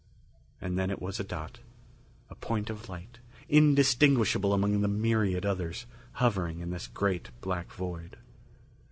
And 0.59 0.79
then 0.79 0.89
it 0.89 0.99
was 0.99 1.19
a 1.19 1.23
dot, 1.23 1.59
a 2.31 2.33
point 2.33 2.71
of 2.71 2.89
light 2.89 3.19
indistinguishable 3.47 4.51
among 4.51 4.81
the 4.81 4.87
myriad 4.87 5.45
others 5.45 5.85
hovering 6.13 6.59
in 6.59 6.71
this 6.71 6.87
great 6.87 7.29
black 7.39 7.71
void. 7.71 8.17